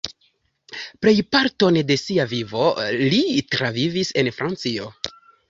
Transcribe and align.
Plejparton 1.05 1.77
de 1.91 1.97
sia 2.05 2.25
vivo 2.31 2.65
li 3.13 3.21
travivis 3.57 4.13
en 4.25 4.33
Francio. 4.41 4.91